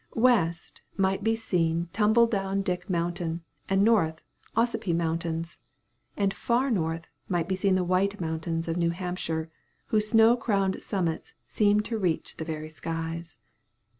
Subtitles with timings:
[0.15, 4.23] West, might be seen Tumble down dick Mountain; and north,
[4.55, 5.59] the Ossipee Mountains;
[6.17, 9.51] and far north, might be seen the White Mountains of New Hampshire,
[9.89, 13.37] whose snow crowned summits seemed to reach the very skies.